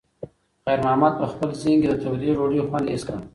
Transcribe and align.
خیر 0.63 0.79
محمد 0.85 1.13
په 1.19 1.25
خپل 1.31 1.49
ذهن 1.61 1.77
کې 1.81 1.87
د 1.89 1.93
تودې 2.03 2.29
ډوډۍ 2.37 2.59
خوند 2.67 2.85
حس 2.93 3.03
کړ. 3.07 3.15